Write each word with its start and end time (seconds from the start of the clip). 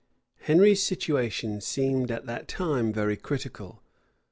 Henry's 0.39 0.81
situation 0.81 1.61
seemed 1.61 2.09
at 2.09 2.25
that 2.25 2.47
time 2.47 2.91
very 2.91 3.15
critical. 3.15 3.83